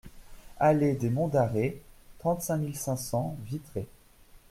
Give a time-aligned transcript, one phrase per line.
[0.57, 1.79] Allée des Monts d'Arrée,
[2.17, 3.87] trente-cinq mille cinq cents Vitré